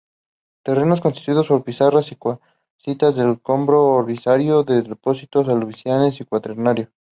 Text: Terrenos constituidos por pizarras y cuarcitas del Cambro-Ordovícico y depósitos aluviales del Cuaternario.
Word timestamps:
Terrenos 0.65 0.99
constituidos 0.99 1.47
por 1.49 1.63
pizarras 1.63 2.11
y 2.11 2.15
cuarcitas 2.15 3.15
del 3.15 3.39
Cambro-Ordovícico 3.39 4.35
y 4.71 4.81
depósitos 4.81 5.47
aluviales 5.47 6.17
del 6.17 6.27
Cuaternario. 6.27 6.89